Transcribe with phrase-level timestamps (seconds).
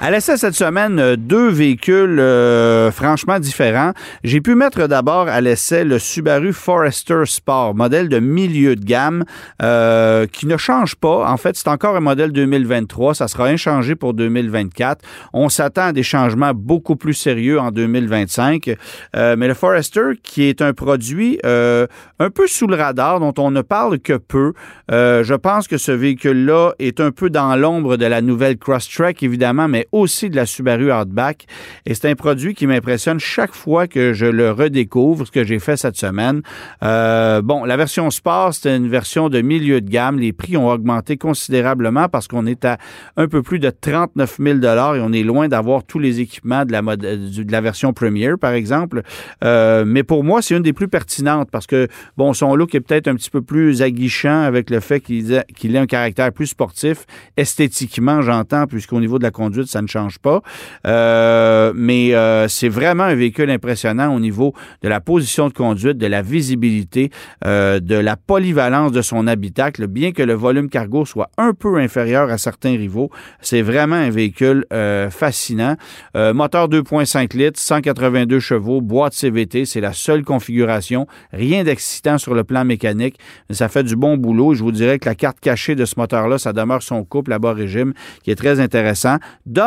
[0.00, 3.94] À l'essai cette semaine, euh, deux véhicules euh, franchement différents.
[4.22, 9.24] J'ai pu mettre d'abord à l'essai le Subaru Forester Sport, modèle de milieu de gamme,
[9.60, 11.28] euh, qui ne change pas.
[11.28, 13.16] En fait, c'est encore un modèle 2023.
[13.16, 15.04] Ça sera inchangé pour 2024.
[15.32, 18.76] On s'attend à des changements beaucoup plus sérieux en 2025.
[19.14, 23.62] mais le Forester, qui est un produit un peu sous le radar, dont on ne
[23.62, 24.52] parle que peu,
[24.90, 29.66] je pense que ce véhicule-là est un peu dans l'ombre de la nouvelle Crosstrek, évidemment,
[29.66, 31.46] mais aussi de la Subaru Outback.
[31.86, 35.58] Et c'est un produit qui m'impressionne chaque fois que je le redécouvre, ce que j'ai
[35.58, 36.42] fait cette semaine.
[36.82, 40.18] Euh, bon, la version Sport, c'est une version de milieu de gamme.
[40.18, 42.78] Les prix ont augmenté considérablement parce qu'on est à
[43.16, 46.72] un peu plus de 39 000 et on est loin d'avoir tous les équipements de
[46.72, 49.02] la, mode, de la version Premier, par exemple.
[49.44, 52.80] Euh, mais pour moi, c'est une des plus pertinentes parce que, bon, son look est
[52.80, 57.06] peut-être un petit peu plus aguichant avec le fait qu'il ait un caractère plus sportif,
[57.36, 60.42] esthétiquement, j'entends, puisqu'au niveau de la conduite, ça ne change pas.
[60.86, 65.98] Euh, mais euh, c'est vraiment un véhicule impressionnant au niveau de la position de conduite,
[65.98, 67.10] de la visibilité,
[67.44, 69.86] euh, de la polyvalence de son habitacle.
[69.86, 73.10] Bien que le volume cargo soit un peu inférieur à certains rivaux,
[73.40, 74.64] c'est vraiment un véhicule
[75.10, 75.76] fascinant.
[76.14, 81.06] moteur 2.5 litres, 182 chevaux, boîte CVT, c'est la seule configuration.
[81.32, 84.54] Rien d'excitant sur le plan mécanique, mais ça fait du bon boulot.
[84.54, 87.38] Je vous dirais que la carte cachée de ce moteur-là, ça demeure son couple à
[87.38, 87.92] bas régime,
[88.22, 89.16] qui est très intéressant.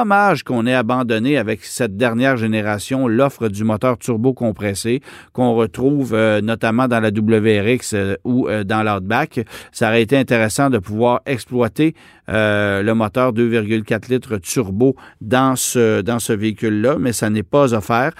[0.02, 5.00] Dommage qu'on ait abandonné avec cette dernière génération l'offre du moteur turbo compressé
[5.32, 9.46] qu'on retrouve euh, notamment dans la WRX euh, ou euh, dans l'Outback.
[9.72, 11.94] Ça aurait été intéressant de pouvoir exploiter
[12.34, 18.14] le moteur 2,4 litres turbo dans ce, dans ce véhicule-là, mais ça n'est pas offert.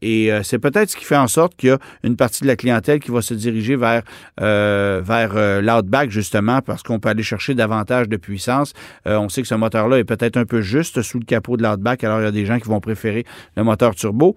[0.00, 2.56] et c'est peut-être ce qui fait en sorte qu'il y a une partie de la
[2.56, 4.00] clientèle qui va se diriger vers,
[4.38, 8.72] vers l'Outback, justement, parce qu'on peut aller chercher davantage de puissance.
[9.04, 12.04] on sait que ce moteur-là est peut-être un peu juste sous le capot de l'Outback.
[12.04, 13.24] Alors, il y a des gens qui vont préférer
[13.56, 14.36] le moteur turbo.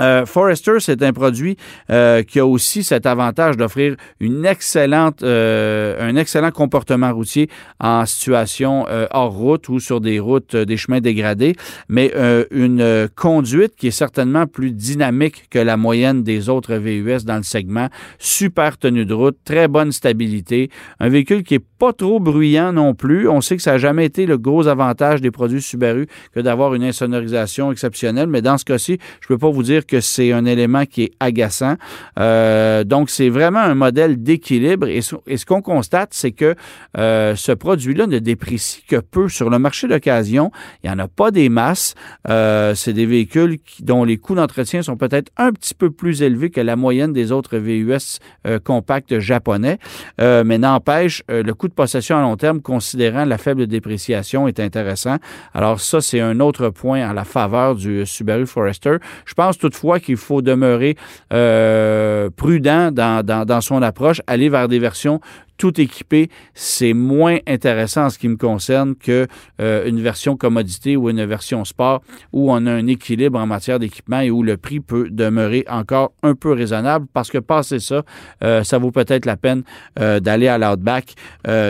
[0.00, 1.56] Euh, Forester, c'est un produit
[1.90, 7.48] euh, qui a aussi cet avantage d'offrir une excellente, euh, un excellent comportement routier
[7.80, 11.54] en situation hors route ou sur des routes, des chemins dégradés,
[11.88, 12.12] mais
[12.50, 17.42] une conduite qui est certainement plus dynamique que la moyenne des autres VUS dans le
[17.42, 17.88] segment.
[18.18, 22.94] Super tenue de route, très bonne stabilité, un véhicule qui est pas trop bruyant non
[22.94, 23.28] plus.
[23.28, 26.74] On sait que ça n'a jamais été le gros avantage des produits Subaru que d'avoir
[26.74, 30.44] une insonorisation exceptionnelle, mais dans ce cas-ci, je peux pas vous dire que c'est un
[30.44, 31.76] élément qui est agaçant.
[32.18, 34.86] Euh, donc, c'est vraiment un modèle d'équilibre.
[34.88, 36.54] Et, ce qu'on constate, c'est que
[36.96, 40.50] euh, ce produit-là ne déprécie que peu sur le marché d'occasion.
[40.82, 41.94] Il n'y en a pas des masses.
[42.28, 46.50] Euh, c'est des véhicules dont les coûts d'entretien sont peut-être un petit peu plus élevés
[46.50, 48.18] que la moyenne des autres VUS
[48.64, 49.78] compacts japonais.
[50.18, 55.16] mais n'empêche, le coût de possession à long terme, considérant la faible dépréciation, est intéressant.
[55.52, 58.96] Alors ça, c'est un autre point en la faveur du Subaru Forester.
[59.24, 60.96] Je pense toutefois qu'il faut demeurer
[61.32, 65.20] euh, prudent dans, son approche, aller vers des versions
[65.56, 69.26] tout équipé, c'est moins intéressant en ce qui me concerne que
[69.60, 74.20] euh, version commodité ou une version sport où on a un équilibre en matière d'équipement
[74.20, 78.02] et où le prix peut demeurer encore un peu raisonnable parce que passer ça,
[78.42, 79.62] euh, ça vaut peut-être la peine
[79.98, 81.14] euh, d'aller à l'Outback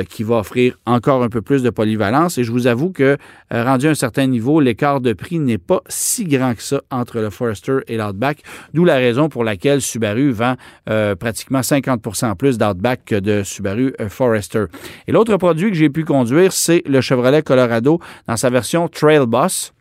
[0.09, 2.39] qui va offrir encore un peu plus de polyvalence.
[2.39, 3.16] Et je vous avoue que
[3.51, 7.19] rendu à un certain niveau, l'écart de prix n'est pas si grand que ça entre
[7.19, 10.55] le Forester et l'Outback, d'où la raison pour laquelle Subaru vend
[11.19, 14.64] pratiquement 50% plus d'Outback que de Subaru euh, Forester.
[15.06, 19.26] Et l'autre produit que j'ai pu conduire, c'est le Chevrolet Colorado dans sa version Trail
[19.26, 19.72] Boss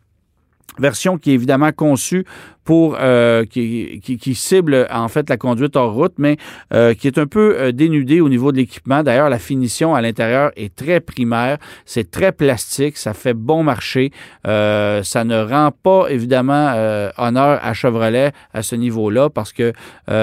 [0.78, 2.24] version qui est évidemment conçue
[2.64, 6.38] pour euh, qui, qui, cible en fait la conduite hors route, mais
[6.72, 9.02] euh, qui est un peu euh, dénudé au niveau de l'équipement.
[9.02, 14.12] D'ailleurs, la finition à l'intérieur est très primaire, c'est très plastique, ça fait bon marché.
[14.44, 16.74] ça ne rend pas évidemment
[17.18, 19.72] honneur à Chevrolet à ce niveau-là parce que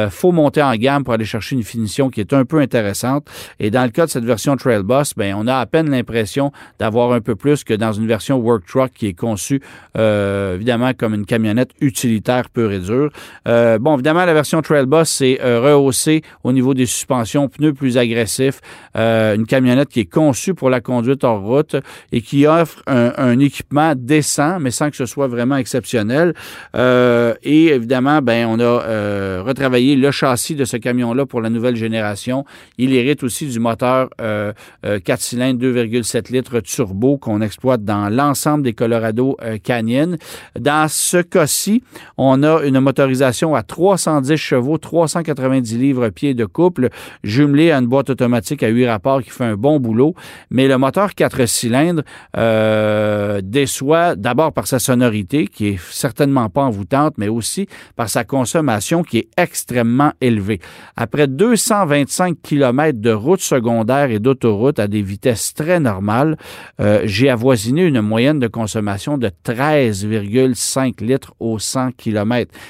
[0.10, 3.28] faut monter en gamme pour aller chercher une finition qui est un peu intéressante.
[3.60, 7.12] Et dans le cas de cette version Trail ben on a à peine l'impression d'avoir
[7.14, 9.62] un peu plus que dans une version Work Truck qui est conçue
[9.96, 13.10] évidemment comme une camionnette utilitaire pur et dur.
[13.48, 17.98] Euh, bon, évidemment, la version Trail Boss, euh, rehaussé au niveau des suspensions, pneus plus
[17.98, 18.62] agressifs,
[18.96, 21.76] euh, une camionnette qui est conçue pour la conduite hors route
[22.12, 26.34] et qui offre un, équipement décent, mais sans que ce soit vraiment exceptionnel.
[26.76, 32.46] Et évidemment, ben, on a retravaillé le châssis de ce camion-là pour la nouvelle génération.
[32.78, 34.54] Il hérite aussi du moteur euh,
[34.84, 40.18] 4 cylindres 2,7 litres turbo qu'on exploite dans l'ensemble des Colorado Canyon.
[40.60, 41.84] Dans ce cas-ci,
[42.24, 46.90] on a une motorisation à 310 chevaux, 390 livres-pieds de couple,
[47.24, 50.14] jumelé à une boîte automatique à 8 rapports qui fait un bon boulot.
[50.52, 52.04] Mais le moteur 4 cylindres
[52.38, 58.24] euh, déçoit d'abord par sa sonorité, qui est certainement pas envoûtante, mais aussi par sa
[58.24, 60.60] consommation qui est extrêmement élevée.
[60.96, 66.38] Après 225 km de route secondaire et d'autoroute à des vitesses très normales,
[66.80, 72.11] euh, j'ai avoisiné une moyenne de consommation de 13,5 litres au 100 km.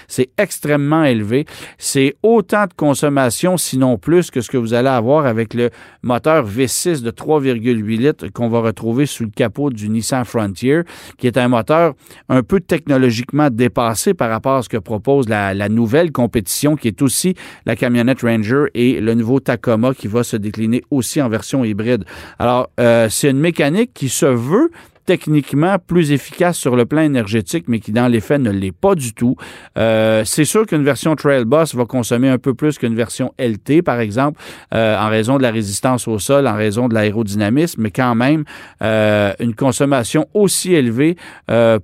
[0.07, 1.45] C'est extrêmement élevé.
[1.77, 5.69] C'est autant de consommation, sinon plus, que ce que vous allez avoir avec le
[6.01, 10.81] moteur V6 de 3,8 litres qu'on va retrouver sous le capot du Nissan Frontier,
[11.17, 11.93] qui est un moteur
[12.29, 17.01] un peu technologiquement dépassé par rapport à ce que propose la, nouvelle compétition, qui est
[17.01, 17.35] aussi
[17.65, 22.05] la camionnette Ranger et le nouveau Tacoma qui va se décliner aussi en version hybride.
[22.39, 24.71] Alors, euh, c'est une mécanique qui se veut
[25.05, 28.95] techniquement plus efficace sur le plan énergétique, mais qui dans les faits ne l'est pas
[28.95, 29.35] du tout.
[29.77, 33.99] Euh, c'est sûr qu'une version Trail va consommer un peu plus qu'une version LT, par
[33.99, 34.39] exemple,
[34.73, 38.43] euh, en raison de la résistance au sol, en raison de l'aérodynamisme, mais quand même
[38.81, 41.15] euh, une consommation aussi élevée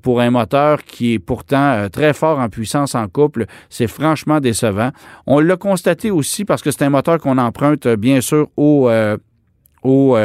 [0.01, 4.91] pour un moteur qui est pourtant très fort en puissance en couple, c'est franchement décevant.
[5.25, 8.89] On l'a constaté aussi parce que c'est un moteur qu'on emprunte bien sûr au
[9.83, 10.17] au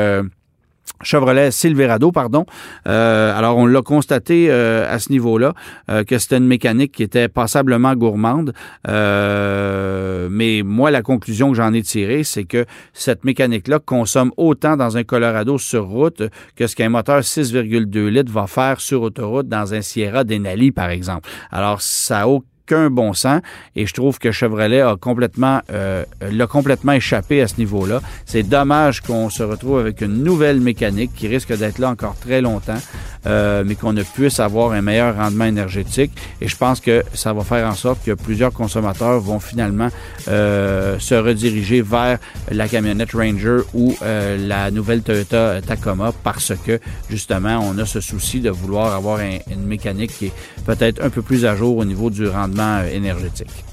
[1.03, 2.47] Chevrolet Silverado, pardon.
[2.87, 5.53] Euh, alors, on l'a constaté euh, à ce niveau-là
[5.91, 8.53] euh, que c'était une mécanique qui était passablement gourmande.
[8.89, 14.77] Euh, mais moi, la conclusion que j'en ai tirée, c'est que cette mécanique-là consomme autant
[14.77, 16.23] dans un Colorado sur route
[16.57, 20.91] que ce qu'un moteur 6,2 litres va faire sur autoroute dans un Sierra Denali, par
[20.91, 21.29] exemple.
[21.51, 22.29] Alors, ça a
[22.73, 23.43] qu'un bon sens.
[23.77, 28.01] Et je trouve que Chevrolet a complètement, euh, l'a complètement échappé à ce niveau-là.
[28.25, 32.41] C'est dommage qu'on se retrouve avec une nouvelle mécanique qui risque d'être là encore très
[32.41, 32.81] longtemps,
[33.27, 36.13] euh, mais qu'on ne puisse avoir un meilleur rendement énergétique.
[36.41, 39.89] Et je pense que ça va faire en sorte que plusieurs consommateurs vont finalement
[40.29, 42.19] euh, se rediriger vers
[42.51, 46.81] la camionnette Ranger ou euh, la nouvelle Toyota Tacoma parce que
[47.11, 50.33] justement, on a ce souci de vouloir avoir un- une mécanique qui est
[50.67, 53.65] peut-être un peu plus à jour au niveau du rendement euh, énergétique.